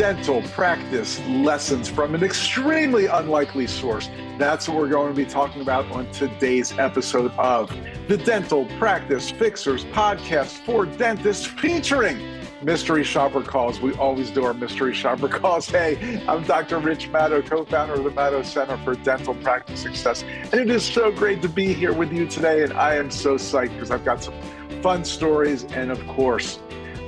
[0.00, 4.08] dental practice lessons from an extremely unlikely source.
[4.38, 7.70] That's what we're going to be talking about on today's episode of
[8.08, 12.18] the Dental Practice Fixers podcast for dentists featuring
[12.62, 13.78] mystery shopper calls.
[13.82, 15.68] We always do our mystery shopper calls.
[15.68, 16.78] Hey, I'm Dr.
[16.78, 20.22] Rich Madow, co founder of the Madow Center for Dental Practice Success.
[20.22, 22.62] And it is so great to be here with you today.
[22.62, 24.40] And I am so psyched because I've got some
[24.80, 26.58] fun stories and, of course,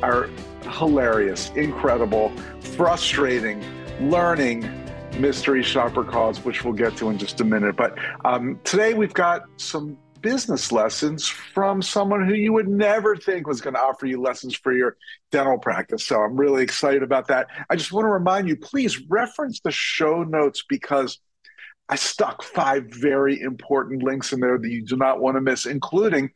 [0.03, 0.29] our
[0.65, 3.63] hilarious, incredible, frustrating,
[4.01, 4.69] learning
[5.19, 7.77] mystery shopper calls, which we'll get to in just a minute.
[7.77, 13.47] But um, today we've got some business lessons from someone who you would never think
[13.47, 14.97] was going to offer you lessons for your
[15.31, 16.07] dental practice.
[16.07, 17.49] So I'm really excited about that.
[17.69, 21.19] I just want to remind you please reference the show notes because
[21.89, 25.67] I stuck five very important links in there that you do not want to miss,
[25.67, 26.31] including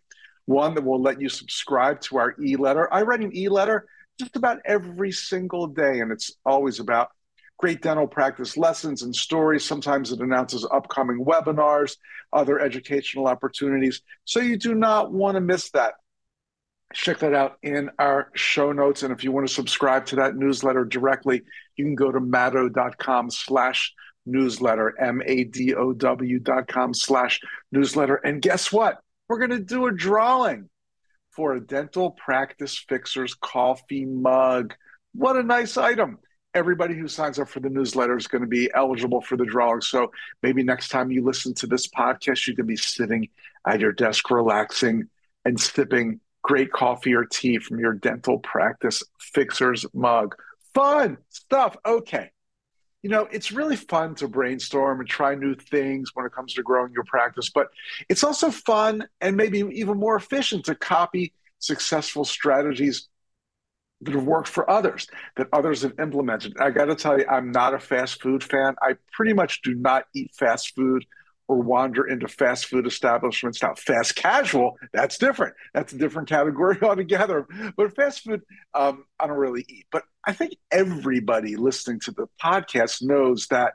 [0.47, 2.93] one that will let you subscribe to our e letter.
[2.93, 3.87] I write an e letter
[4.19, 7.11] just about every single day, and it's always about
[7.59, 9.65] great dental practice lessons and stories.
[9.65, 11.97] Sometimes it announces upcoming webinars,
[12.33, 14.03] other educational opportunities.
[14.25, 15.95] So you do not want to miss that.
[16.93, 19.03] Check that out in our show notes.
[19.03, 21.43] And if you want to subscribe to that newsletter directly,
[21.77, 23.93] you can go to madow.com slash
[24.25, 27.41] newsletter, M-A-D-O-W dot com slash
[27.73, 28.17] newsletter.
[28.17, 28.99] And guess what?
[29.29, 30.69] We're going to do a drawing
[31.37, 34.75] for a dental practice fixer's coffee mug.
[35.13, 36.19] What a nice item
[36.57, 39.83] everybody who signs up for the newsletter is going to be eligible for the drawing.
[39.83, 40.11] So
[40.43, 43.29] maybe next time you listen to this podcast, you can be sitting
[43.67, 45.05] at your desk, relaxing
[45.45, 50.35] and sipping great coffee or tea from your dental practice fixer's mug.
[50.75, 51.77] Fun stuff.
[51.85, 52.31] Okay.
[53.07, 56.63] You know, it's really fun to brainstorm and try new things when it comes to
[56.65, 57.69] growing your practice, but
[58.09, 63.07] it's also fun and maybe even more efficient to copy successful strategies
[64.01, 65.07] that have worked for others,
[65.37, 66.57] that others have implemented.
[66.59, 68.75] I got to tell you, I'm not a fast food fan.
[68.83, 71.07] I pretty much do not eat fast food
[71.49, 73.63] or wander into fast food establishments.
[73.63, 75.55] Now, fast casual, that's different.
[75.75, 77.47] That's a different category altogether.
[77.77, 78.43] But fast food,
[78.75, 79.87] um, I don't really eat.
[79.93, 83.75] But I think everybody listening to the podcast knows that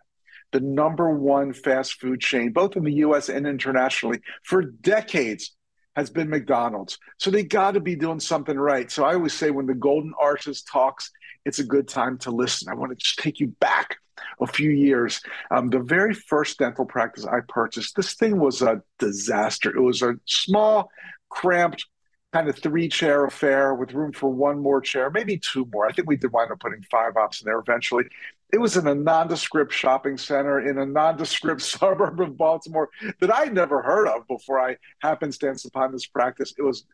[0.51, 5.55] the number one fast food chain, both in the US and internationally, for decades
[5.95, 6.97] has been McDonald's.
[7.17, 8.89] So they got to be doing something right.
[8.89, 11.11] So I always say when the Golden Arches talks,
[11.45, 12.69] it's a good time to listen.
[12.69, 13.97] I want to just take you back
[14.39, 15.21] a few years.
[15.49, 19.75] Um, the very first dental practice I purchased, this thing was a disaster.
[19.75, 20.89] It was a small,
[21.29, 21.85] cramped,
[22.33, 25.85] kind of three chair affair with room for one more chair, maybe two more.
[25.87, 28.05] I think we did wind up putting five ops in there eventually.
[28.53, 33.53] It was in a nondescript shopping center in a nondescript suburb of Baltimore that I'd
[33.53, 36.53] never heard of before I happenstance upon this practice.
[36.57, 36.85] It was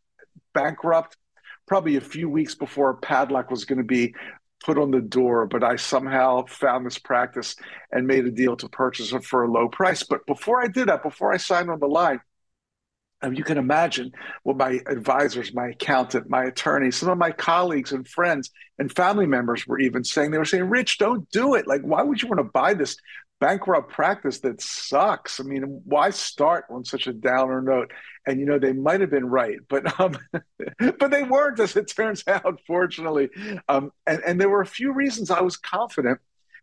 [0.53, 1.17] bankrupt
[1.67, 4.15] probably a few weeks before a padlock was going to be
[4.65, 7.55] put on the door, but I somehow found this practice
[7.91, 10.03] and made a deal to purchase it for a low price.
[10.03, 12.19] But before I did that, before I signed on the line,
[13.21, 14.11] um, you can imagine
[14.43, 19.25] what my advisors, my accountant, my attorney, some of my colleagues and friends and family
[19.25, 21.67] members were even saying, they were saying, Rich, don't do it.
[21.67, 22.95] Like, why would you want to buy this
[23.39, 25.39] bankrupt practice that sucks?
[25.39, 27.91] I mean, why start on such a downer note?
[28.25, 30.17] And, you know, they might have been right, but um,
[30.79, 33.29] but they weren't, as it turns out, fortunately.
[33.67, 36.19] Um, and, and there were a few reasons I was confident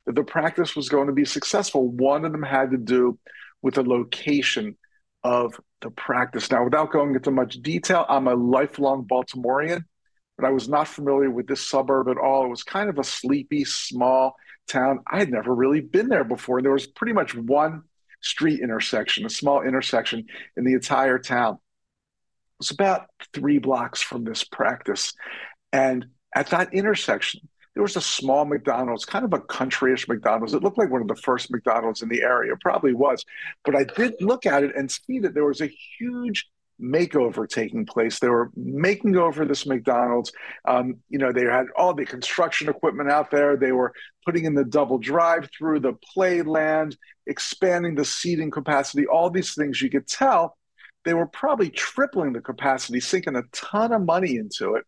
[0.07, 1.89] that the practice was going to be successful.
[1.89, 3.19] One of them had to do
[3.63, 4.77] with the location
[5.23, 6.51] of the practice.
[6.51, 9.85] Now, without going into much detail, I'm a lifelong Baltimorean,
[10.37, 12.45] but I was not familiar with this suburb at all.
[12.45, 14.37] It was kind of a sleepy, small
[14.67, 15.01] town.
[15.11, 16.59] I had never really been there before.
[16.59, 17.83] and There was pretty much one
[18.21, 20.27] street intersection, a small intersection
[20.57, 21.55] in the entire town.
[21.55, 21.59] It
[22.59, 25.13] was about three blocks from this practice.
[25.73, 30.55] And at that intersection, there was a small McDonald's, kind of a countryish McDonald's.
[30.55, 32.55] It looked like one of the first McDonald's in the area.
[32.61, 33.25] Probably was.
[33.65, 35.67] But I did look at it and see that there was a
[35.99, 36.49] huge
[36.85, 38.19] makeover taking place.
[38.19, 40.33] They were making over this McDonald's.
[40.67, 43.57] Um, you know, they had all the construction equipment out there.
[43.57, 43.93] They were
[44.25, 46.97] putting in the double drive through, the playland,
[47.27, 50.57] expanding the seating capacity, all these things you could tell.
[51.05, 54.85] They were probably tripling the capacity, sinking a ton of money into it.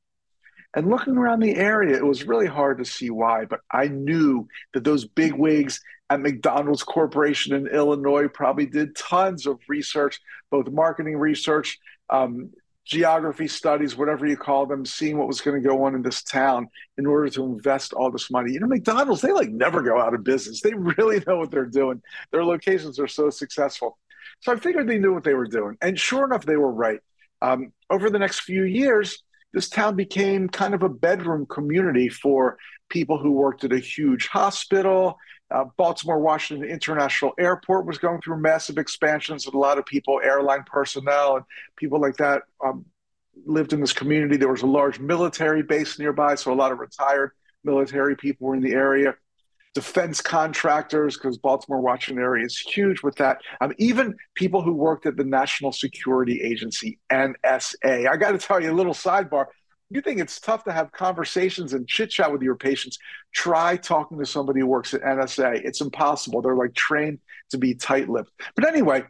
[0.76, 4.46] And looking around the area, it was really hard to see why, but I knew
[4.74, 5.80] that those big wigs
[6.10, 10.20] at McDonald's Corporation in Illinois probably did tons of research,
[10.50, 11.78] both marketing research,
[12.10, 12.50] um,
[12.84, 16.22] geography studies, whatever you call them, seeing what was going to go on in this
[16.22, 16.68] town
[16.98, 18.52] in order to invest all this money.
[18.52, 20.60] You know, McDonald's, they like never go out of business.
[20.60, 22.02] They really know what they're doing.
[22.32, 23.98] Their locations are so successful.
[24.40, 25.78] So I figured they knew what they were doing.
[25.80, 27.00] And sure enough, they were right.
[27.42, 29.22] Um, over the next few years,
[29.56, 32.58] this town became kind of a bedroom community for
[32.90, 35.16] people who worked at a huge hospital.
[35.50, 40.20] Uh, Baltimore Washington International Airport was going through massive expansions, and a lot of people,
[40.22, 41.44] airline personnel, and
[41.78, 42.84] people like that, um,
[43.46, 44.36] lived in this community.
[44.36, 47.30] There was a large military base nearby, so a lot of retired
[47.64, 49.14] military people were in the area.
[49.76, 53.38] Defense contractors, because Baltimore Washington area is huge with that.
[53.60, 58.08] Um, even people who worked at the National Security Agency, NSA.
[58.08, 59.46] I got to tell you a little sidebar
[59.90, 62.98] you think it's tough to have conversations and chit chat with your patients,
[63.32, 65.64] try talking to somebody who works at NSA.
[65.64, 66.42] It's impossible.
[66.42, 67.20] They're like trained
[67.50, 68.30] to be tight lipped.
[68.56, 69.04] But anyway,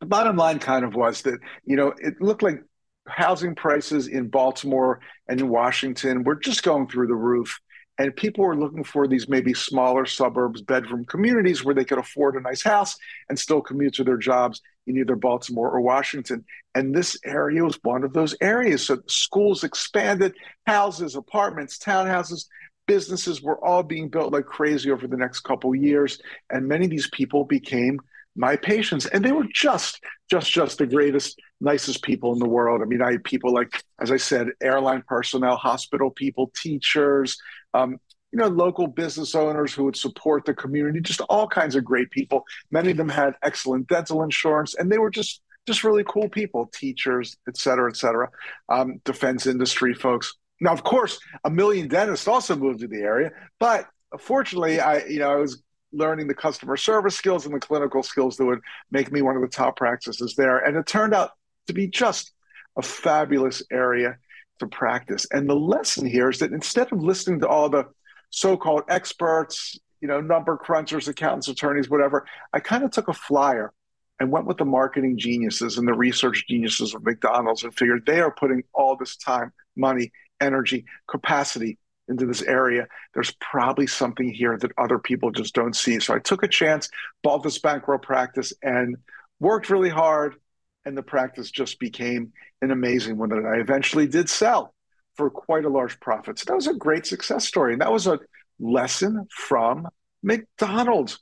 [0.00, 2.62] the bottom line kind of was that, you know, it looked like
[3.06, 7.60] housing prices in Baltimore and in Washington were just going through the roof.
[7.98, 12.36] And people were looking for these maybe smaller suburbs, bedroom communities where they could afford
[12.36, 12.96] a nice house
[13.28, 16.44] and still commute to their jobs in either Baltimore or Washington.
[16.74, 18.86] And this area was one of those areas.
[18.86, 20.34] So schools expanded,
[20.66, 22.46] houses, apartments, townhouses,
[22.86, 26.20] businesses were all being built like crazy over the next couple years.
[26.50, 27.98] And many of these people became
[28.38, 32.80] my patients and they were just just just the greatest nicest people in the world
[32.80, 37.36] i mean i had people like as i said airline personnel hospital people teachers
[37.74, 37.98] um,
[38.32, 42.10] you know, local business owners who would support the community, just all kinds of great
[42.10, 42.44] people.
[42.70, 46.70] Many of them had excellent dental insurance, and they were just just really cool people,
[46.72, 48.30] teachers, et cetera, et cetera,
[48.70, 50.34] um, defense industry folks.
[50.60, 53.30] Now, of course, a million dentists also moved to the area,
[53.60, 53.86] but
[54.18, 55.62] fortunately, I you know I was
[55.92, 58.60] learning the customer service skills and the clinical skills that would
[58.90, 61.30] make me one of the top practices there, and it turned out
[61.66, 62.32] to be just
[62.76, 64.18] a fabulous area
[64.58, 65.26] to practice.
[65.32, 67.86] And the lesson here is that instead of listening to all the
[68.30, 72.26] so-called experts, you know, number crunchers, accountants, attorneys, whatever.
[72.52, 73.72] I kind of took a flyer
[74.20, 78.20] and went with the marketing geniuses and the research geniuses of McDonald's and figured they
[78.20, 81.78] are putting all this time, money, energy, capacity
[82.08, 82.86] into this area.
[83.14, 86.00] There's probably something here that other people just don't see.
[86.00, 86.88] So I took a chance,
[87.22, 88.96] bought this bankroll practice, and
[89.40, 90.36] worked really hard.
[90.88, 92.32] And the practice just became
[92.62, 94.74] an amazing one that I eventually did sell
[95.16, 96.38] for quite a large profit.
[96.38, 97.74] So that was a great success story.
[97.74, 98.18] And that was a
[98.58, 99.86] lesson from
[100.22, 101.18] McDonald's.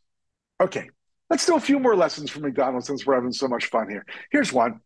[0.61, 0.89] Okay,
[1.31, 4.07] let's do a few more lessons from McDonald's since we're having so much fun here.
[4.31, 4.83] Here's one.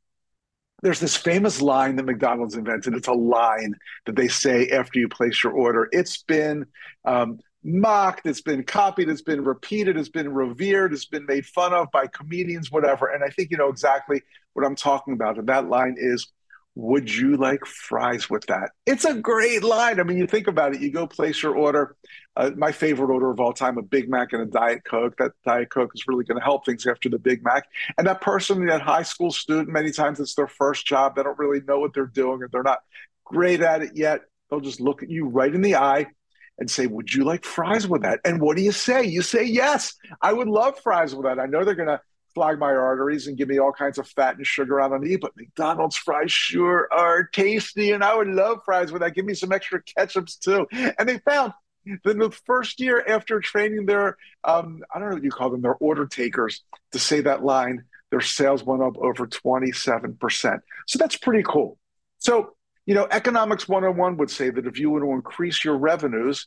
[0.82, 2.94] There's this famous line that McDonald's invented.
[2.94, 3.74] It's a line
[4.06, 5.90] that they say after you place your order.
[5.92, 6.64] It's been
[7.04, 11.72] um, mocked, it's been copied, it's been repeated, it's been revered, it's been made fun
[11.72, 13.06] of by comedians, whatever.
[13.08, 14.22] And I think you know exactly
[14.54, 15.38] what I'm talking about.
[15.38, 16.28] And that line is
[16.76, 18.70] would you like fries with that?
[18.86, 19.98] It's a great line.
[19.98, 20.80] I mean, you think about it.
[20.80, 21.96] You go place your order.
[22.36, 25.16] Uh, my favorite order of all time: a Big Mac and a Diet Coke.
[25.18, 27.64] That Diet Coke is really going to help things after the Big Mac.
[27.98, 31.16] And that person, that high school student, many times it's their first job.
[31.16, 32.78] They don't really know what they're doing, or they're not
[33.24, 34.20] great at it yet.
[34.48, 36.06] They'll just look at you right in the eye
[36.60, 39.02] and say, "Would you like fries with that?" And what do you say?
[39.04, 42.00] You say, "Yes, I would love fries with that." I know they're going to
[42.34, 45.36] clog my arteries and give me all kinds of fat and sugar on the But
[45.36, 49.14] McDonald's fries sure are tasty, and I would love fries with that.
[49.14, 50.66] Give me some extra ketchups too.
[50.98, 51.52] And they found
[52.04, 55.62] that the first year after training their, um, I don't know what you call them,
[55.62, 56.62] their order takers
[56.92, 60.60] to say that line, their sales went up over 27%.
[60.86, 61.78] So that's pretty cool.
[62.18, 62.54] So,
[62.86, 66.46] you know, Economics 101 would say that if you want to increase your revenues,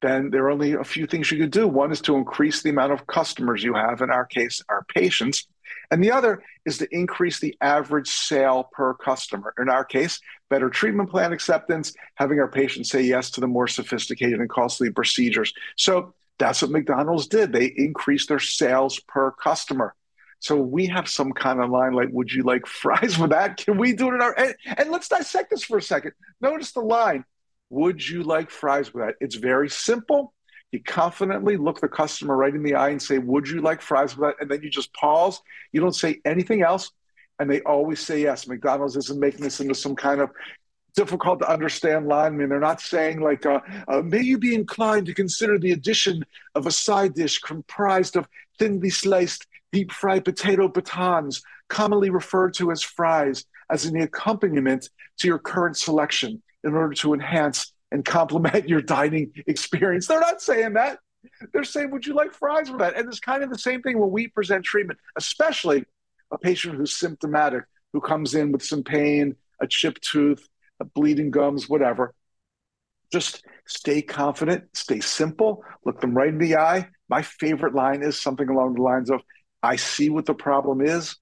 [0.00, 1.66] then there are only a few things you could do.
[1.66, 5.46] One is to increase the amount of customers you have, in our case, our patients.
[5.90, 9.54] And the other is to increase the average sale per customer.
[9.58, 10.20] In our case,
[10.50, 14.90] better treatment plan acceptance, having our patients say yes to the more sophisticated and costly
[14.90, 15.52] procedures.
[15.76, 17.52] So that's what McDonald's did.
[17.52, 19.94] They increased their sales per customer.
[20.42, 23.64] So we have some kind of line like, would you like fries with that?
[23.64, 26.12] Can we do it in our and, and let's dissect this for a second.
[26.40, 27.24] Notice the line.
[27.70, 29.14] Would you like fries with that?
[29.20, 30.34] It's very simple.
[30.72, 34.16] You confidently look the customer right in the eye and say, Would you like fries
[34.16, 34.42] with that?
[34.42, 35.40] And then you just pause.
[35.70, 36.90] You don't say anything else.
[37.38, 38.48] And they always say yes.
[38.48, 40.30] McDonald's isn't making this into some kind of
[40.96, 42.34] difficult to understand line.
[42.34, 45.70] I mean, they're not saying like, uh, uh, may you be inclined to consider the
[45.70, 46.24] addition
[46.56, 52.70] of a side dish comprised of thinly sliced deep fried potato batons, commonly referred to
[52.70, 54.88] as fries, as an accompaniment
[55.18, 60.06] to your current selection in order to enhance and complement your dining experience.
[60.06, 60.98] They're not saying that.
[61.52, 62.96] They're saying, would you like fries with that?
[62.96, 65.84] And it's kind of the same thing when we present treatment, especially
[66.30, 70.46] a patient who's symptomatic, who comes in with some pain, a chipped tooth,
[70.80, 72.14] a bleeding gums, whatever.
[73.12, 76.88] Just stay confident, stay simple, look them right in the eye.
[77.08, 79.20] My favorite line is something along the lines of,
[79.62, 81.16] I see what the problem is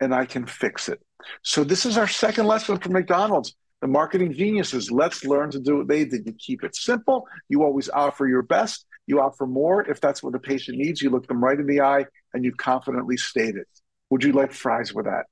[0.00, 1.00] and I can fix it.
[1.42, 5.78] So, this is our second lesson from McDonald's The marketing geniuses, let's learn to do
[5.78, 6.26] what they did.
[6.26, 7.26] You keep it simple.
[7.48, 8.86] You always offer your best.
[9.06, 11.02] You offer more if that's what the patient needs.
[11.02, 13.66] You look them right in the eye and you confidently state it.
[14.10, 15.26] Would you like fries with that?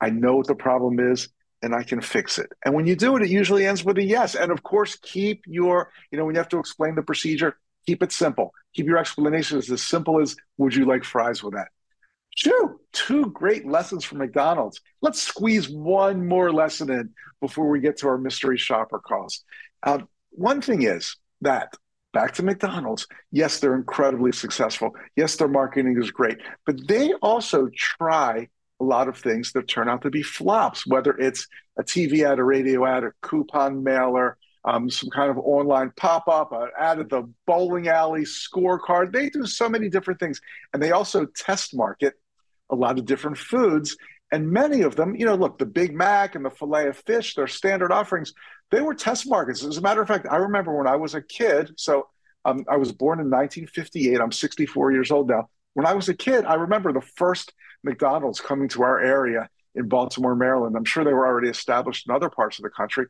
[0.00, 1.28] I know what the problem is
[1.62, 2.50] and I can fix it.
[2.64, 4.34] And when you do it, it usually ends with a yes.
[4.34, 7.56] And of course, keep your, you know, when you have to explain the procedure,
[7.86, 8.52] keep it simple.
[8.74, 11.68] Keep your explanations as simple as, would you like fries with that?
[12.36, 14.80] Two, two great lessons from McDonald's.
[15.02, 17.10] Let's squeeze one more lesson in
[17.40, 19.44] before we get to our mystery shopper calls.
[19.82, 21.74] Um, one thing is that
[22.12, 24.90] back to McDonald's, yes, they're incredibly successful.
[25.16, 28.48] Yes, their marketing is great, but they also try
[28.80, 31.46] a lot of things that turn out to be flops, whether it's
[31.78, 36.28] a TV ad, a radio ad, a coupon mailer, um, some kind of online pop
[36.28, 39.12] up, an ad at the bowling alley scorecard.
[39.12, 40.40] They do so many different things.
[40.72, 42.14] And they also test market
[42.70, 43.96] a lot of different foods.
[44.32, 47.34] And many of them, you know, look, the Big Mac and the filet of fish,
[47.34, 48.32] their standard offerings,
[48.70, 49.64] they were test markets.
[49.64, 52.06] As a matter of fact, I remember when I was a kid, so
[52.44, 55.48] um, I was born in 1958, I'm 64 years old now.
[55.74, 57.52] When I was a kid, I remember the first
[57.82, 60.76] McDonald's coming to our area in Baltimore, Maryland.
[60.76, 63.06] I'm sure they were already established in other parts of the country.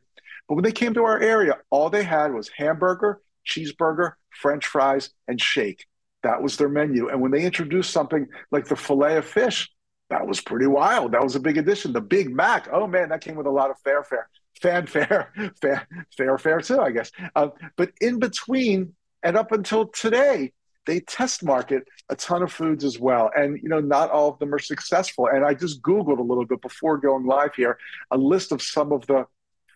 [0.47, 5.11] But when they came to our area, all they had was hamburger, cheeseburger, french fries,
[5.27, 5.85] and shake.
[6.23, 7.09] That was their menu.
[7.09, 9.69] And when they introduced something like the filet of fish,
[10.09, 11.13] that was pretty wild.
[11.13, 11.93] That was a big addition.
[11.93, 14.29] The Big Mac, oh man, that came with a lot of fanfare,
[14.61, 15.81] fanfare, fan,
[16.17, 17.11] fanfare too, I guess.
[17.35, 20.51] Uh, but in between and up until today,
[20.85, 23.29] they test market a ton of foods as well.
[23.35, 25.27] And, you know, not all of them are successful.
[25.27, 27.77] And I just Googled a little bit before going live here
[28.09, 29.25] a list of some of the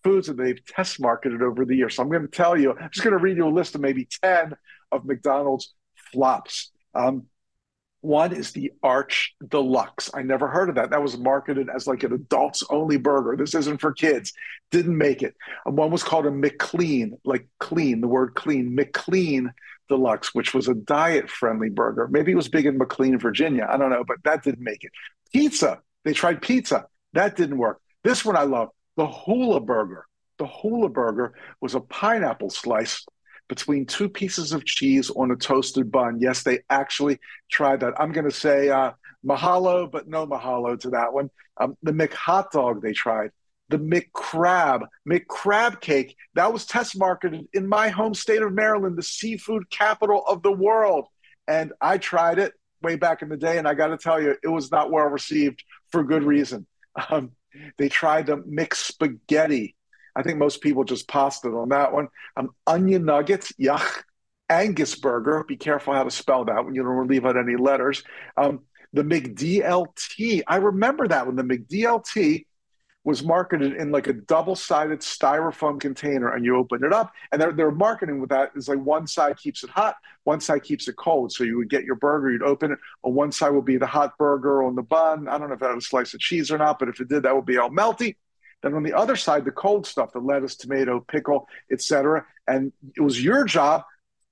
[0.03, 1.95] foods that they've test marketed over the years.
[1.95, 3.81] So I'm going to tell you, I'm just going to read you a list of
[3.81, 4.53] maybe 10
[4.91, 5.73] of McDonald's
[6.11, 6.71] flops.
[6.93, 7.25] Um,
[8.01, 10.11] one is the Arch Deluxe.
[10.13, 10.91] I never heard of that.
[10.91, 13.35] That was marketed as like an adults only burger.
[13.35, 14.31] This isn't for kids.
[14.69, 15.33] Didn't make it.
[15.65, 19.51] One was called a McLean, like clean, the word clean, McLean
[19.89, 22.07] Deluxe, which was a diet friendly burger.
[22.09, 23.67] Maybe it was big in McLean, Virginia.
[23.69, 24.91] I don't know, but that didn't make it.
[25.33, 26.85] Pizza, they tried pizza.
[27.13, 27.79] That didn't work.
[28.03, 30.05] This one I love the Hula Burger.
[30.37, 33.05] The Hula Burger was a pineapple slice
[33.47, 36.19] between two pieces of cheese on a toasted bun.
[36.19, 37.93] Yes, they actually tried that.
[37.99, 38.91] I'm going to say uh,
[39.25, 41.29] mahalo, but no mahalo to that one.
[41.57, 43.31] Um, the McHot Dog they tried
[43.69, 46.15] the McCrab, McCrab cake.
[46.35, 50.51] That was test marketed in my home state of Maryland, the seafood capital of the
[50.51, 51.07] world.
[51.47, 54.35] And I tried it way back in the day, and I got to tell you,
[54.43, 56.67] it was not well received for good reason.
[57.09, 57.31] Um,
[57.77, 59.75] they tried the McSpaghetti.
[60.15, 62.07] I think most people just passed it on that one.
[62.37, 64.03] Um, onion nuggets, yuck.
[64.49, 68.03] Angus burger, be careful how to spell that when you don't leave out any letters.
[68.37, 68.61] Um,
[68.93, 71.35] the McDLT, I remember that one.
[71.35, 72.45] The McDLT
[73.05, 77.53] was marketed in like a double-sided styrofoam container and you open it up and their,
[77.53, 80.95] their marketing with that is like one side keeps it hot one side keeps it
[80.97, 81.31] cold.
[81.31, 83.85] So you would get your burger you'd open it on one side would be the
[83.85, 85.27] hot burger on the bun.
[85.27, 87.07] I don't know if that had a slice of cheese or not but if it
[87.07, 88.15] did that would be all melty.
[88.63, 93.01] Then on the other side the cold stuff the lettuce tomato pickle etc and it
[93.01, 93.83] was your job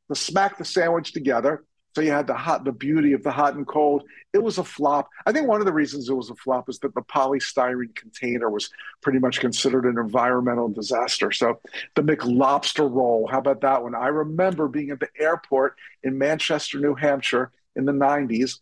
[0.10, 1.63] to smack the sandwich together
[1.96, 4.04] so you had the hot, the beauty of the hot and cold.
[4.34, 5.10] It was a flop.
[5.26, 8.50] I think one of the reasons it was a flop is that the polystyrene container
[8.50, 8.72] was
[9.02, 11.32] pretty much considered an environmental disaster.
[11.32, 11.60] So
[11.96, 13.94] the McLobster roll, how about that one?
[13.94, 18.60] I remember being at the airport in Manchester, New Hampshire in the 90s,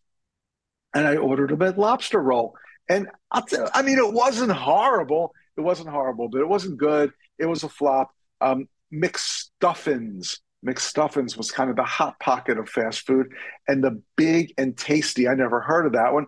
[0.94, 2.56] and I ordered a McLobster roll.
[2.90, 5.34] And I'll tell, I mean, it wasn't horrible.
[5.56, 7.14] It wasn't horrible, but it wasn't good.
[7.40, 8.12] It was a flop.
[8.42, 13.34] Um, McStuffins McStuffins was kind of the hot pocket of fast food
[13.68, 15.28] and the big and tasty.
[15.28, 16.28] I never heard of that one.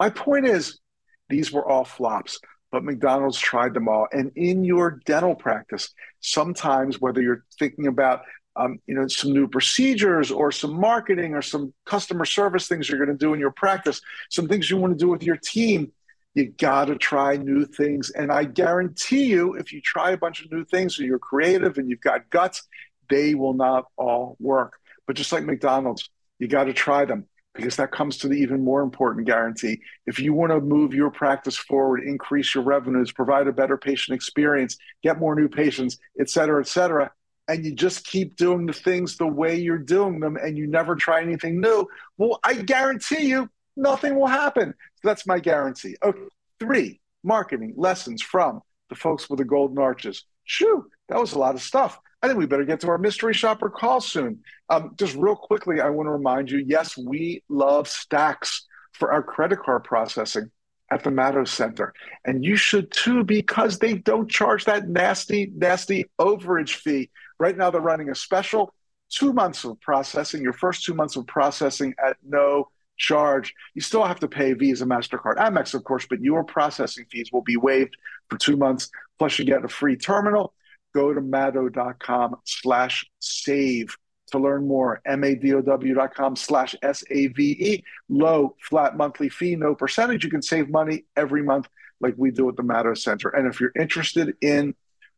[0.00, 0.80] My point is,
[1.28, 2.40] these were all flops,
[2.72, 4.08] but McDonald's tried them all.
[4.12, 8.22] And in your dental practice, sometimes whether you're thinking about
[8.56, 12.98] um, you know some new procedures or some marketing or some customer service things you're
[12.98, 15.92] going to do in your practice, some things you want to do with your team,
[16.34, 18.10] you got to try new things.
[18.10, 21.78] And I guarantee you, if you try a bunch of new things and you're creative
[21.78, 22.66] and you've got guts
[23.08, 24.78] they will not all work.
[25.06, 28.62] But just like McDonald's, you got to try them because that comes to the even
[28.62, 29.80] more important guarantee.
[30.06, 34.14] If you want to move your practice forward, increase your revenues, provide a better patient
[34.14, 37.10] experience, get more new patients, et cetera, et cetera,
[37.48, 40.94] and you just keep doing the things the way you're doing them and you never
[40.94, 41.86] try anything new,
[42.16, 44.74] well, I guarantee you nothing will happen.
[44.96, 45.96] So that's my guarantee.
[46.02, 46.20] Okay.
[46.60, 50.24] Three, marketing lessons from the folks with the golden arches.
[50.44, 51.98] Shoo, that was a lot of stuff.
[52.22, 54.40] I think we better get to our mystery shopper call soon.
[54.68, 59.22] Um, just real quickly, I want to remind you yes, we love Stax for our
[59.22, 60.50] credit card processing.
[60.90, 61.92] at the Madow Center.
[62.24, 67.10] And you should too, because they don't charge that nasty, nasty overage fee.
[67.38, 68.74] Right now, they're running a special
[69.10, 73.54] two months of processing, your first two months of processing at no charge.
[73.74, 77.42] You still have to pay Visa, MasterCard, Amex, of course, but your processing fees will
[77.42, 77.96] be waived
[78.28, 78.90] for two months.
[79.18, 80.52] Plus, you get a free terminal.
[80.94, 83.96] Go to madow.com slash save
[84.30, 85.00] to learn more.
[85.06, 87.84] madow.com slash S-A-V-E.
[88.08, 90.24] Low, flat monthly fee, no percentage.
[90.24, 91.68] You can save money every month
[92.00, 93.28] like we do at the Madow Center.
[93.28, 94.74] And if you're interested in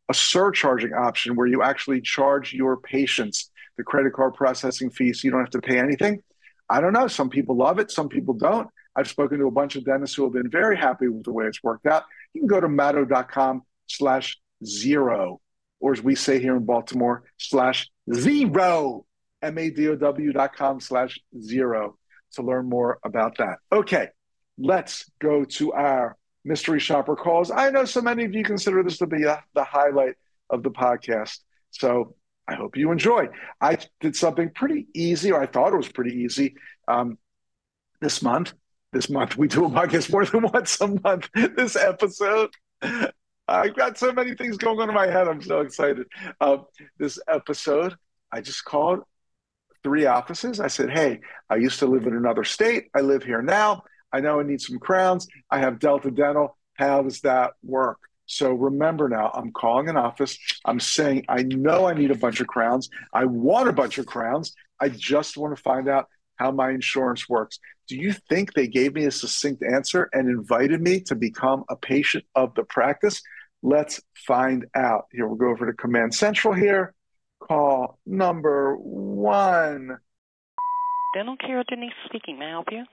[0.08, 5.24] a surcharging option where you actually charge your patients the credit card processing fee so
[5.24, 6.22] you don't have to pay anything,
[6.68, 7.06] I don't know.
[7.06, 8.68] Some people love it, some people don't.
[8.96, 11.46] I've spoken to a bunch of dentists who have been very happy with the way
[11.46, 12.04] it's worked out.
[12.34, 15.40] You can go to madow.com slash zero,
[15.80, 19.04] or as we say here in Baltimore, slash zero,
[19.42, 21.96] M-A-D-O-W.com slash zero
[22.32, 23.58] to learn more about that.
[23.72, 24.08] Okay,
[24.58, 27.50] let's go to our mystery shopper calls.
[27.50, 30.14] I know so many of you consider this to be a, the highlight
[30.48, 31.38] of the podcast.
[31.70, 32.14] So
[32.46, 33.28] I hope you enjoy.
[33.60, 36.56] I did something pretty easy, or I thought it was pretty easy
[36.88, 37.18] um,
[38.00, 38.52] this month.
[38.92, 41.28] This month, we do a podcast more than once a month.
[41.32, 42.50] This episode,
[43.50, 45.26] I've got so many things going on in my head.
[45.28, 46.06] I'm so excited.
[46.40, 46.66] Um,
[46.98, 47.96] this episode,
[48.32, 49.00] I just called
[49.82, 50.60] three offices.
[50.60, 52.88] I said, Hey, I used to live in another state.
[52.94, 53.82] I live here now.
[54.12, 55.26] I know I need some crowns.
[55.50, 56.56] I have Delta Dental.
[56.74, 57.98] How does that work?
[58.26, 60.38] So remember now, I'm calling an office.
[60.64, 62.88] I'm saying, I know I need a bunch of crowns.
[63.12, 64.54] I want a bunch of crowns.
[64.80, 67.58] I just want to find out how my insurance works.
[67.88, 71.74] Do you think they gave me a succinct answer and invited me to become a
[71.74, 73.20] patient of the practice?
[73.62, 75.06] Let's find out.
[75.12, 76.94] Here, we'll go over to Command Central here.
[77.40, 79.98] Call number one.
[81.14, 82.38] Dental Care Denise speaking.
[82.38, 82.84] May I help you?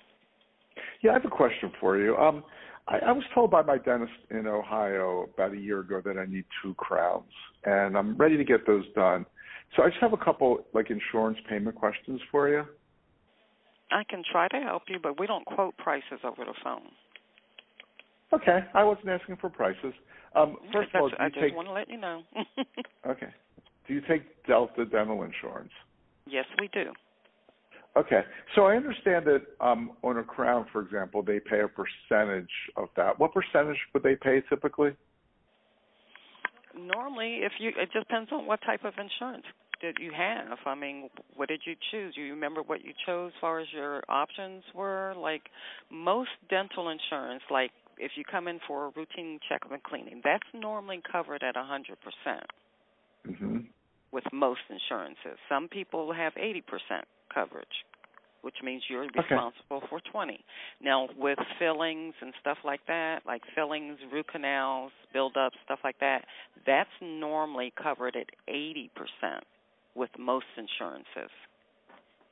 [1.02, 2.18] Yeah, I have a question for you.
[2.18, 2.44] Um,
[2.88, 6.26] I, I was told by my dentist in Ohio about a year ago that I
[6.26, 7.32] need two crowns,
[7.66, 9.26] and I'm ready to get those done.
[9.76, 12.66] So I just have a couple like insurance payment questions for you.
[13.92, 16.90] I can try to help you, but we don't quote prices over the phone.
[18.34, 19.94] Okay, I wasn't asking for prices.
[20.36, 22.24] Um, first of all, do you I just take, want to let you know.
[23.08, 23.30] okay.
[23.88, 25.72] Do you take Delta Dental Insurance?
[26.28, 26.92] yes, we do.
[27.96, 28.22] Okay.
[28.56, 32.90] So I understand that um, on a crown, for example, they pay a percentage of
[32.96, 33.18] that.
[33.20, 34.92] What percentage would they pay typically?
[36.78, 39.46] Normally, if you, it just depends on what type of insurance
[39.82, 40.58] that you have.
[40.66, 42.14] I mean, what did you choose?
[42.16, 45.14] You remember what you chose as far as your options were?
[45.18, 45.44] Like
[45.90, 50.48] most dental insurance, like if you come in for a routine checkup and cleaning, that's
[50.54, 51.96] normally covered at a 100%.
[53.28, 53.58] Mm-hmm.
[54.12, 56.62] With most insurances, some people have 80%
[57.34, 57.68] coverage,
[58.42, 59.88] which means you're responsible okay.
[59.90, 60.40] for 20.
[60.82, 66.24] Now, with fillings and stuff like that, like fillings, root canals, build-up, stuff like that,
[66.66, 68.90] that's normally covered at 80%
[69.96, 71.32] with most insurances.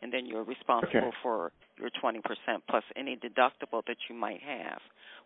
[0.02, 1.18] And then you're responsible okay.
[1.22, 2.22] for your 20%
[2.70, 4.80] plus any deductible that you might have.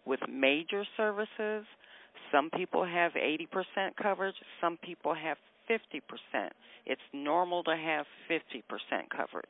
[0.05, 1.65] With major services,
[2.31, 3.47] some people have 80%
[4.01, 5.38] coverage, some people have
[5.69, 6.01] 50%.
[6.85, 8.63] It's normal to have 50%
[9.15, 9.47] coverage.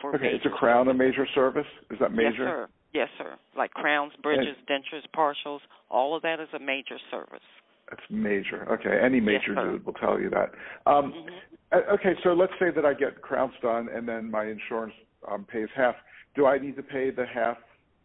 [0.00, 1.66] For okay, it's a crown a major service?
[1.90, 2.30] Is that major?
[2.30, 2.68] Yes, sir.
[2.94, 3.34] Yes, sir.
[3.56, 5.60] Like crowns, bridges, and, dentures, partials,
[5.90, 7.40] all of that is a major service.
[7.88, 8.66] That's major.
[8.72, 10.52] Okay, any major yes, dude will tell you that.
[10.90, 11.94] Um, mm-hmm.
[11.94, 14.94] Okay, so let's say that I get crowns done and then my insurance
[15.30, 15.94] um, pays half.
[16.34, 17.58] Do I need to pay the half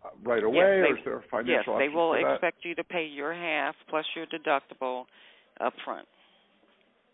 [0.03, 1.73] uh, right away, yes, they, or is there a financial?
[1.73, 5.05] Yes, they will for expect you to pay your half plus your deductible
[5.59, 6.07] up front.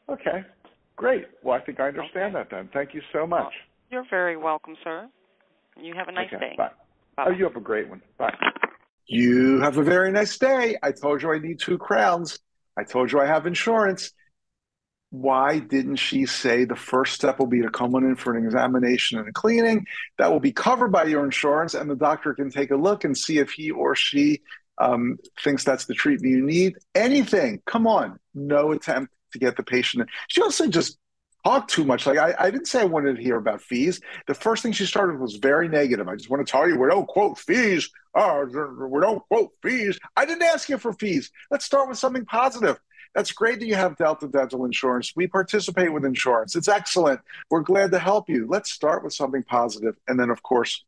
[0.09, 0.43] Okay,
[0.95, 1.25] great.
[1.43, 2.43] Well, I think I understand okay.
[2.49, 2.69] that then.
[2.73, 3.43] Thank you so much.
[3.43, 3.51] Well,
[3.89, 5.07] you're very welcome, sir.
[5.81, 6.55] You have a nice okay, day.
[6.57, 6.71] Bye.
[7.15, 7.25] Bye.
[7.27, 8.01] Oh, you have a great one.
[8.17, 8.33] Bye.
[9.05, 10.77] You have a very nice day.
[10.81, 12.39] I told you I need two crowns.
[12.77, 14.11] I told you I have insurance.
[15.13, 18.43] Why didn't she say the first step will be to come on in for an
[18.43, 19.85] examination and a cleaning?
[20.17, 23.15] That will be covered by your insurance, and the doctor can take a look and
[23.15, 24.41] see if he or she
[24.79, 26.77] um, thinks that's the treatment you need.
[26.95, 27.61] Anything.
[27.67, 28.17] Come on.
[28.33, 30.01] No attempt to get the patient.
[30.01, 30.07] in.
[30.29, 30.97] She also just
[31.45, 32.07] talked too much.
[32.07, 34.01] Like I, I didn't say I wanted to hear about fees.
[34.25, 36.07] The first thing she started was very negative.
[36.07, 37.87] I just want to tell you we don't quote fees.
[38.15, 38.45] Oh,
[38.89, 39.99] we don't quote fees.
[40.15, 41.29] I didn't ask you for fees.
[41.51, 42.79] Let's start with something positive.
[43.15, 45.13] That's great that you have Delta Dental Insurance.
[45.15, 46.55] We participate with insurance.
[46.55, 47.21] It's excellent.
[47.49, 48.47] We're glad to help you.
[48.49, 49.95] Let's start with something positive.
[50.07, 50.83] And then, of course,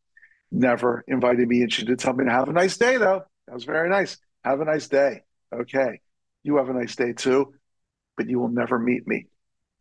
[0.51, 3.25] never invited me and she did tell me to have a nice day, though.
[3.47, 4.17] That was very nice.
[4.43, 5.23] Have a nice day.
[5.53, 6.01] Okay.
[6.43, 7.53] You have a nice day, too
[8.17, 9.27] but you will never meet me.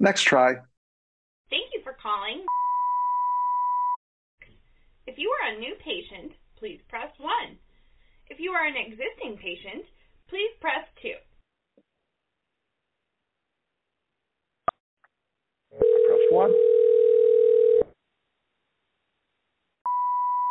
[0.01, 0.55] Next try.
[1.51, 2.45] Thank you for calling.
[5.07, 7.31] If you are a new patient, please press 1.
[8.29, 9.85] If you are an existing patient,
[10.29, 11.13] please press 2.
[16.35, 16.55] Press 1.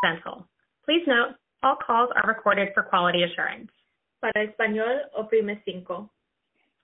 [0.03, 0.47] Dental.
[0.85, 3.69] Please note, all calls are recorded for quality assurance.
[4.21, 6.09] Para español, oprime cinco.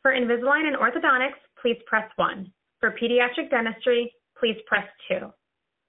[0.01, 2.51] For Invisalign and orthodontics, please press 1.
[2.79, 5.31] For pediatric dentistry, please press 2.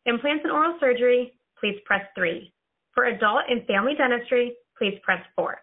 [0.06, 2.52] Implants and oral surgery, please press 3.
[2.94, 5.58] For adult and family dentistry, please press 4.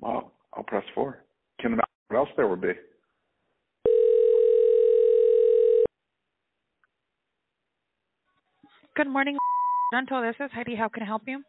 [0.00, 1.24] Well, I'll press 4.
[1.60, 2.72] Can imagine what else there would be.
[8.98, 9.38] Good morning,
[9.92, 10.20] Dental.
[10.22, 10.74] This is Heidi.
[10.74, 11.40] How can I help you?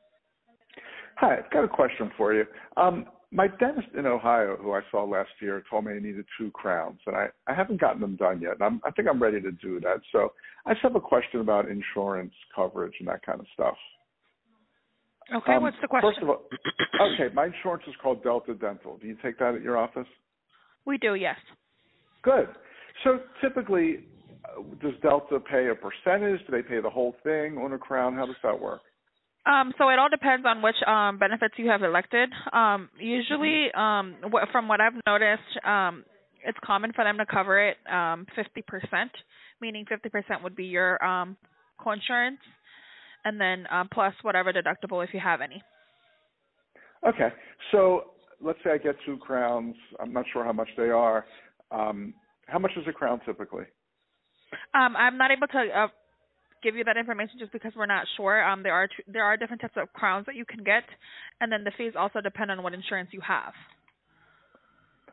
[1.16, 2.46] Hi, I've got a question for you.
[2.78, 6.52] Um, my dentist in Ohio, who I saw last year, told me I needed two
[6.52, 8.54] crowns, and I, I haven't gotten them done yet.
[8.54, 10.00] And I'm, I think I'm ready to do that.
[10.12, 10.32] So
[10.68, 13.76] I just have a question about insurance coverage and that kind of stuff.
[15.34, 16.12] Okay, Um, what's the question?
[16.12, 16.44] First of all,
[17.02, 19.00] okay, my insurance is called Delta Dental.
[19.02, 20.08] Do you take that at your office?
[20.86, 21.38] we do, yes.
[22.22, 22.50] Good.
[23.04, 24.06] So typically,
[24.82, 26.40] does Delta pay a percentage?
[26.46, 28.16] Do they pay the whole thing on a crown?
[28.16, 28.82] How does that work?
[29.46, 32.30] Um, so it all depends on which um, benefits you have elected.
[32.54, 36.04] Um, usually, um, wh- from what I've noticed, um,
[36.46, 39.10] it's common for them to cover it um, 50%,
[39.62, 41.38] meaning 50% would be your um,
[41.80, 42.38] coinsurance,
[43.26, 45.62] and then uh, plus whatever deductible if you have any.
[47.08, 47.30] Okay.
[47.72, 49.76] So let's say I get two crowns.
[50.00, 51.26] I'm not sure how much they are.
[51.72, 52.14] Um,
[52.48, 53.66] how much is a crown typically?
[54.74, 55.88] Um, I'm not able to uh,
[56.64, 58.44] give you that information just because we're not sure.
[58.44, 60.84] Um, there are tr- there are different types of crowns that you can get,
[61.42, 63.54] and then the fees also depend on what insurance you have.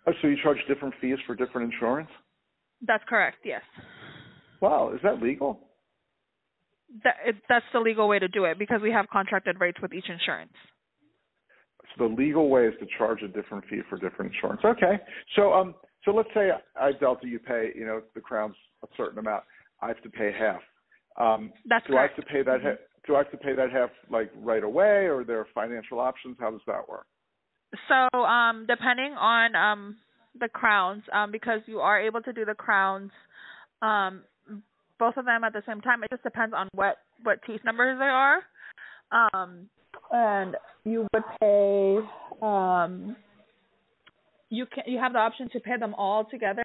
[0.06, 2.10] Oh, so you charge different fees for different insurance?
[2.86, 3.38] That's correct.
[3.44, 3.62] Yes,
[4.60, 5.60] Wow, is that legal?
[7.04, 9.92] that it, that's the legal way to do it because we have contracted rates with
[9.92, 10.52] each insurance.
[11.96, 14.60] So the legal way is to charge a different fee for different insurance.
[14.64, 15.00] Okay.
[15.34, 18.54] So um, so let's say I Delta, you pay, you know, the crown's
[18.90, 19.44] a certain amount.
[19.82, 20.60] I have to pay half.
[21.18, 22.14] Um, That's do correct.
[22.14, 22.62] I have to pay that?
[22.62, 25.46] Ha- do I have to pay that half like right away, or there are there
[25.54, 26.36] financial options?
[26.40, 27.06] How does that work?
[27.88, 29.96] So, um, depending on um
[30.38, 33.10] the crowns, um, because you are able to do the crowns,
[33.82, 34.22] um,
[34.98, 36.02] both of them at the same time.
[36.02, 38.38] It just depends on what what teeth numbers they are.
[39.12, 39.68] Um,
[40.10, 41.98] and you would pay.
[42.42, 43.16] Um,
[44.48, 46.64] you can you have the option to pay them all together.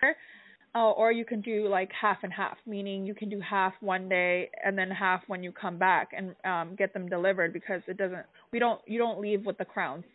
[0.74, 4.08] Uh, or you can do like half and half, meaning you can do half one
[4.08, 7.98] day and then half when you come back and um, get them delivered because it
[7.98, 8.26] doesn't.
[8.54, 8.80] We don't.
[8.88, 10.06] You don't leave with the crowns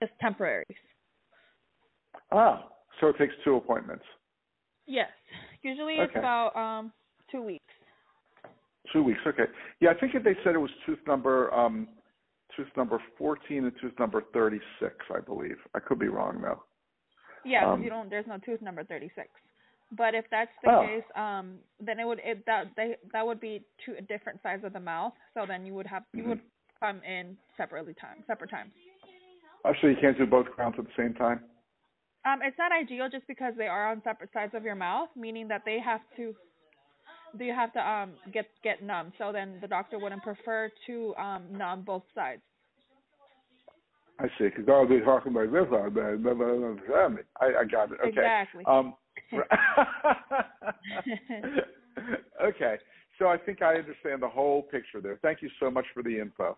[0.00, 0.66] just temporaries.
[2.32, 2.68] Ah,
[3.00, 4.04] so it takes two appointments.
[4.86, 5.10] Yes.
[5.62, 6.92] Usually it's about um
[7.30, 7.64] two weeks.
[8.92, 9.20] Two weeks.
[9.26, 9.44] Okay.
[9.80, 11.86] Yeah, I think they said it was tooth number um,
[12.56, 14.94] tooth number 14 and tooth number 36.
[15.14, 15.56] I believe.
[15.74, 16.62] I could be wrong though.
[17.44, 19.28] Yeah, Um, you don't there's no tooth number thirty six.
[19.96, 20.86] But if that's the Oh.
[20.86, 24.72] case, um then it would it that they that would be two different sides of
[24.72, 25.12] the mouth.
[25.34, 26.28] So then you would have you Mhm.
[26.28, 26.40] would
[26.80, 28.72] come in separately time separate times.
[29.64, 31.44] Oh, so you can't do both crowns at the same time?
[32.24, 35.46] Um it's not ideal just because they are on separate sides of your mouth, meaning
[35.48, 36.34] that they have to
[37.36, 39.12] do you have to um get get numb.
[39.18, 42.42] So then the doctor wouldn't prefer to um numb both sides.
[44.18, 44.44] I see.
[44.44, 46.16] Because I'll be talking about this all day.
[46.16, 47.22] But they don't understand me.
[47.40, 47.98] I, I got it.
[48.00, 48.08] Okay.
[48.08, 48.64] Exactly.
[48.66, 48.94] Um,
[52.44, 52.78] okay.
[53.18, 55.18] So I think I understand the whole picture there.
[55.22, 56.56] Thank you so much for the info.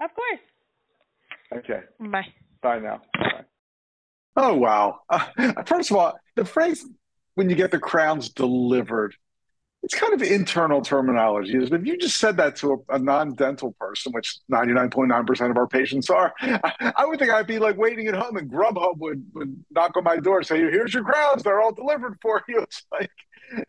[0.00, 1.64] Of course.
[1.64, 1.80] Okay.
[2.00, 2.26] Bye.
[2.62, 3.02] Bye now.
[3.18, 3.44] Bye.
[4.34, 5.00] Oh wow!
[5.10, 5.26] Uh,
[5.66, 6.86] first of all, the phrase
[7.34, 9.14] "when you get the crowns delivered"
[9.82, 11.56] it's kind of internal terminology.
[11.56, 11.74] Isn't?
[11.74, 15.26] If you just said that to a, a non-dental person, which ninety nine point nine
[15.26, 18.36] percent of our patients are, I, I, would think I'd be like waiting at home,
[18.36, 21.72] and Grubhub would, would knock on my door and say, "Here's your crowns; they're all
[21.72, 23.10] delivered for you." It's like,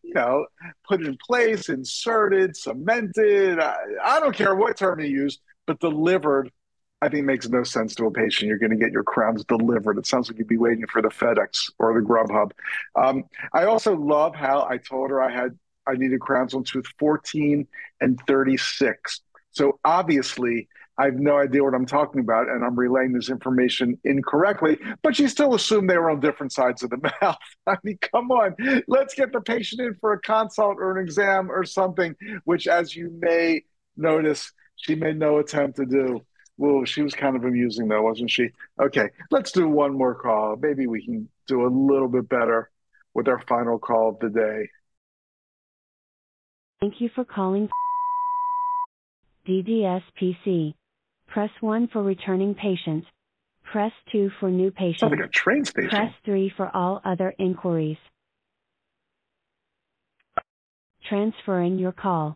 [0.04, 0.46] you know,
[0.88, 3.60] put in place, inserted, cemented.
[3.60, 6.52] I, I don't care what term you use, but delivered
[7.04, 8.48] I think makes no sense to a patient.
[8.48, 9.98] You're going to get your crowns delivered.
[9.98, 12.52] It sounds like you'd be waiting for the FedEx or the Grubhub.
[12.96, 16.86] Um, I also love how I told her I had I needed crowns on tooth
[17.00, 17.68] 14
[18.02, 19.22] and 36.
[19.52, 20.68] So obviously,
[20.98, 24.78] I have no idea what I'm talking about, and I'm relaying this information incorrectly.
[25.02, 27.38] But she still assumed they were on different sides of the mouth.
[27.66, 28.56] I mean, come on,
[28.88, 32.16] let's get the patient in for a consult or an exam or something.
[32.44, 33.64] Which, as you may
[33.98, 36.22] notice, she made no attempt to do.
[36.58, 38.50] Well, she was kind of amusing though, wasn't she?
[38.80, 40.56] Okay, let's do one more call.
[40.60, 42.70] Maybe we can do a little bit better
[43.16, 44.70] with our final call of the day.
[46.80, 47.70] Thank you for calling
[49.48, 50.74] DDS PC.
[51.28, 53.08] Press 1 for returning patients.
[53.72, 55.00] Press 2 for new patients.
[55.00, 55.90] Sounds like a train station.
[55.90, 57.98] Press 3 for all other inquiries.
[61.10, 62.36] Transferring your call.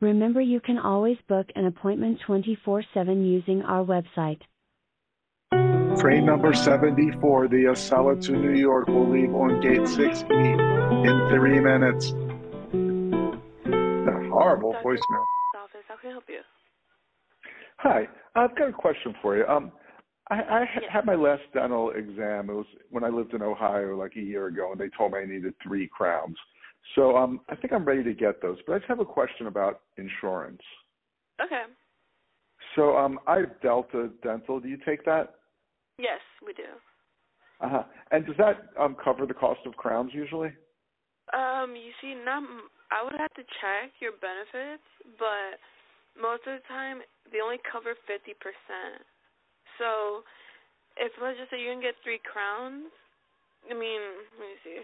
[0.00, 2.84] Remember you can always book an appointment 24-7
[3.26, 4.40] using our website.
[5.98, 10.28] Train number 74, the Acela to New York, will leave on gate 6E
[11.06, 12.12] in three minutes.
[14.44, 15.24] Horrible voicemail.
[15.56, 16.40] Office, how can I help you?
[17.78, 19.46] Hi, I've got a question for you.
[19.46, 19.72] Um,
[20.30, 20.90] I, I Yes.
[20.92, 22.50] had my last dental exam.
[22.50, 25.18] It was when I lived in Ohio like a year ago, and they told me
[25.20, 26.36] I needed three crowns.
[26.94, 28.58] So um, I think I'm ready to get those.
[28.66, 30.60] But I just have a question about insurance.
[31.42, 31.62] Okay.
[32.76, 34.60] So um, I have Delta Dental.
[34.60, 35.36] Do you take that?
[35.98, 36.64] Yes, we do.
[37.60, 37.82] Uh huh.
[38.10, 40.50] And does that um, cover the cost of crowns usually?
[41.32, 42.42] Um, you see, not
[42.94, 44.86] I would have to check your benefits,
[45.18, 45.58] but
[46.14, 47.02] most of the time
[47.34, 49.02] they only cover fifty percent.
[49.82, 50.22] So,
[50.94, 52.86] if let's just say you're gonna get three crowns,
[53.66, 53.98] I mean,
[54.38, 54.78] let me see,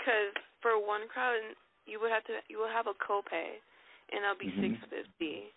[0.00, 0.32] because
[0.64, 1.52] for one crown
[1.84, 3.60] you would have to you will have a copay,
[4.08, 4.80] and that'll be Mhm.
[4.80, 5.52] six fifty.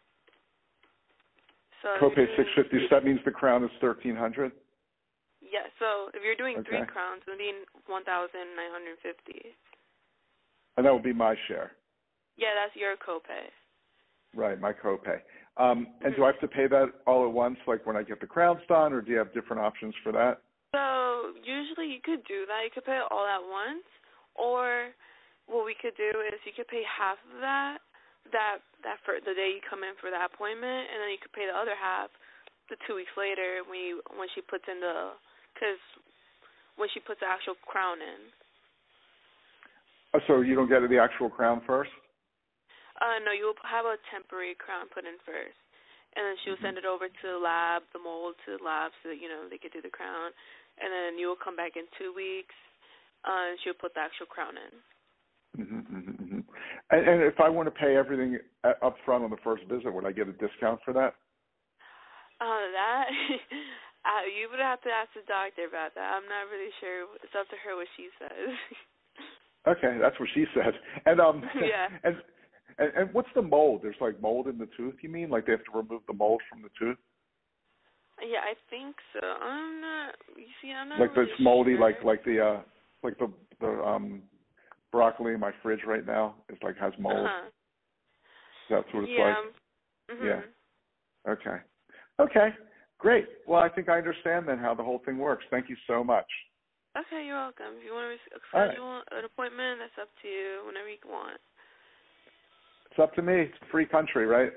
[1.79, 2.83] So Copay six fifty.
[2.83, 4.51] So that means the crown is thirteen hundred.
[5.39, 9.55] Yeah, so if you're doing three crowns, it'll be one thousand nine hundred fifty.
[10.75, 11.76] And that would be my share.
[12.37, 13.49] Yeah, that's your copay.
[14.35, 15.19] Right, my copay.
[15.57, 18.21] Um, and do I have to pay that all at once, like when I get
[18.21, 20.45] the crowns done, or do you have different options for that?
[20.71, 22.61] So usually you could do that.
[22.61, 23.87] You could pay it all at once,
[24.37, 24.93] or
[25.49, 27.81] what we could do is you could pay half of that
[28.31, 31.33] that that for the day you come in for that appointment, and then you could
[31.33, 32.11] pay the other half
[32.69, 35.15] the two weeks later when you when she puts in the
[35.55, 35.81] because
[36.75, 38.21] when she puts the actual crown in.
[40.13, 41.91] Oh, so you don't get the actual crown first?
[42.97, 45.57] Uh, no, you'll have a temporary crown put in first,
[46.17, 49.13] and then she'll send it over to the lab, the mold to the lab, so
[49.13, 50.33] that you know they could do the crown,
[50.81, 52.57] and then you'll come back in two weeks,
[53.21, 54.73] uh, and she'll put the actual crown in.
[55.57, 56.43] Mm-hmm, mm-hmm, mm-hmm.
[56.91, 60.05] And, and if I want to pay everything up front on the first visit, would
[60.05, 61.17] I get a discount for that?
[62.37, 63.05] Uh, that
[64.05, 66.13] uh, you would have to ask the doctor about that.
[66.13, 67.09] I'm not really sure.
[67.25, 68.53] It's up to her what she says.
[69.67, 70.71] Okay, that's what she said.
[71.05, 71.91] And um, Yeah.
[72.03, 72.15] And,
[72.77, 73.81] and and what's the mold?
[73.83, 74.95] There's like mold in the tooth.
[75.01, 76.97] You mean like they have to remove the mold from the tooth?
[78.21, 79.25] yeah, I think so.
[79.25, 80.15] I'm not.
[80.35, 80.99] You see, I'm not.
[80.99, 81.81] like really it's moldy, sure.
[81.81, 82.61] like like the uh,
[83.03, 84.23] like the the um,
[84.91, 86.35] broccoli in my fridge right now.
[86.49, 87.25] It's like has mold.
[87.25, 87.49] Uh-huh.
[88.69, 89.35] That's what it's yeah.
[90.09, 90.19] like.
[90.19, 90.41] mhm.
[91.25, 91.31] Yeah.
[91.31, 91.57] Okay.
[92.19, 92.49] Okay.
[92.97, 93.25] Great.
[93.47, 95.45] Well, I think I understand then how the whole thing works.
[95.51, 96.25] Thank you so much.
[96.97, 97.77] Okay, you're welcome.
[97.77, 98.73] If you want to All right.
[98.73, 100.65] schedule an appointment, that's up to you.
[100.65, 101.37] Whenever you want.
[102.97, 103.41] It's up to me.
[103.41, 104.51] It's a free country, right?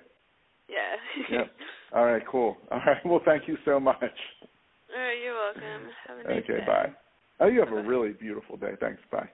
[0.66, 1.36] Yeah.
[1.38, 1.50] Yep.
[1.92, 2.22] All right.
[2.26, 2.56] Cool.
[2.70, 2.96] All right.
[3.04, 4.00] Well, thank you so much.
[4.00, 5.90] All right, you're welcome.
[6.08, 6.60] Have a nice Okay.
[6.60, 6.64] day.
[6.66, 6.90] Bye.
[7.40, 8.72] Oh, you have a really beautiful day.
[8.80, 9.02] Thanks.
[9.12, 9.28] Bye.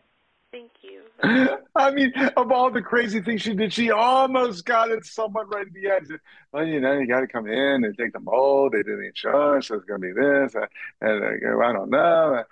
[0.50, 1.02] Thank you.
[1.76, 5.66] I mean, of all the crazy things she did, she almost got it somewhat right
[5.66, 6.18] at the end.
[6.52, 8.72] Well, you know, you got to come in and take the mold.
[8.72, 9.68] They the insurance.
[9.68, 10.66] There's going to be this, uh,
[11.00, 12.42] and I go, I don't know.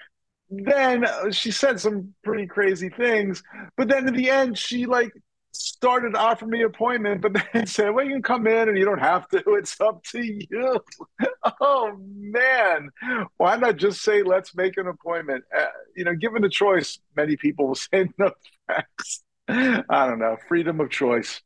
[0.50, 3.42] Then uh, she said some pretty crazy things,
[3.76, 5.12] but then at the end, she like
[5.54, 8.98] started offering me appointment, but then said, "Well, you can come in, and you don't
[8.98, 9.42] have to.
[9.54, 10.80] It's up to you."
[11.60, 12.90] oh man,
[13.36, 15.44] why not just say, "Let's make an appointment"?
[15.56, 18.30] Uh, you know, given the choice, many people will say no
[18.68, 19.22] thanks.
[19.48, 20.36] I don't know.
[20.48, 21.40] Freedom of choice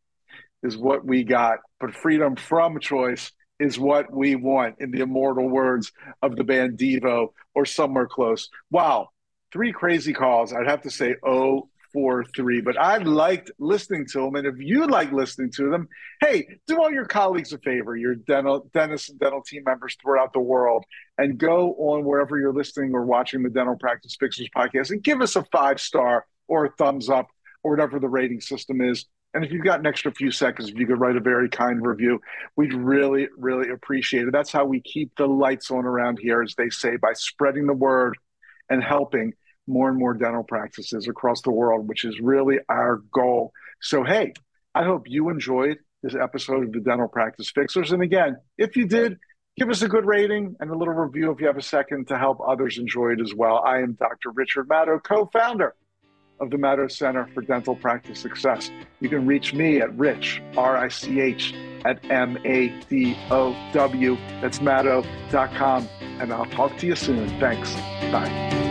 [0.62, 5.48] is what we got, but freedom from choice is what we want, in the immortal
[5.48, 5.92] words
[6.22, 8.48] of the band Devo or somewhere close.
[8.70, 9.08] Wow,
[9.52, 10.52] three crazy calls.
[10.52, 14.36] I'd have to say, oh, four, three, but I liked listening to them.
[14.36, 15.88] And if you like listening to them,
[16.20, 20.32] hey, do all your colleagues a favor, your dental dentists and dental team members throughout
[20.32, 20.84] the world,
[21.16, 25.20] and go on wherever you're listening or watching the Dental Practice Fixers podcast and give
[25.20, 27.28] us a five star or a thumbs up
[27.62, 29.06] or whatever the rating system is.
[29.34, 31.84] And if you've got an extra few seconds, if you could write a very kind
[31.84, 32.20] review,
[32.56, 34.32] we'd really, really appreciate it.
[34.32, 37.74] That's how we keep the lights on around here, as they say, by spreading the
[37.74, 38.16] word
[38.70, 39.34] and helping
[39.68, 43.52] more and more dental practices across the world, which is really our goal.
[43.80, 44.32] So, hey,
[44.74, 47.92] I hope you enjoyed this episode of the Dental Practice Fixers.
[47.92, 49.18] And again, if you did,
[49.58, 52.18] give us a good rating and a little review if you have a second to
[52.18, 53.62] help others enjoy it as well.
[53.64, 54.30] I am Dr.
[54.30, 55.74] Richard Madow, co founder
[56.40, 58.70] of the Madow Center for Dental Practice Success.
[59.00, 61.54] You can reach me at Rich, R I C H,
[61.84, 64.16] at M A D O W.
[64.40, 65.88] That's Madow.com.
[66.00, 67.28] And I'll talk to you soon.
[67.40, 67.74] Thanks.
[68.12, 68.67] Bye.